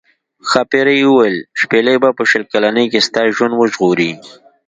ښاپیرۍ 0.49 0.99
وویل 1.05 1.37
شپیلۍ 1.59 1.95
به 2.03 2.09
په 2.17 2.23
شل 2.29 2.43
کلنۍ 2.51 2.85
کې 2.91 2.99
ستا 3.07 3.21
ژوند 3.35 3.53
وژغوري. 3.55 4.11